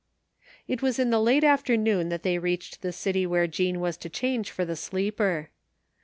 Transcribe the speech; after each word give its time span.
It 0.67 0.81
was 0.81 0.97
in 0.97 1.11
the 1.11 1.19
late 1.21 1.43
afternoon 1.43 2.09
that 2.09 2.23
they 2.23 2.39
readhed 2.39 2.79
the 2.79 2.91
city 2.91 3.27
where 3.27 3.45
Jean 3.45 3.79
was 3.79 3.97
to 3.97 4.09
change 4.09 4.55
to 4.55 4.65
the 4.65 4.75
sleeper. 4.75 5.51